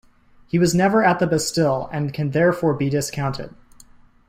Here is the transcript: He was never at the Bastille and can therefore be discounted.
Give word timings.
He 0.47 0.57
was 0.57 0.73
never 0.73 1.03
at 1.03 1.19
the 1.19 1.27
Bastille 1.27 1.87
and 1.93 2.11
can 2.11 2.31
therefore 2.31 2.73
be 2.73 2.89
discounted. 2.89 3.53